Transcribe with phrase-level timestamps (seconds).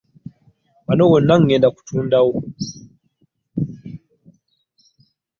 [0.85, 2.37] Wano wonna ŋŋenda kutundawo.